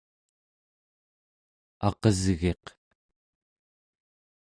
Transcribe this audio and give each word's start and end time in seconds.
aqesgiq 1.87 2.63